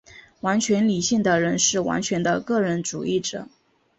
[0.39, 3.47] 完全理性的人是完全的个人主义者。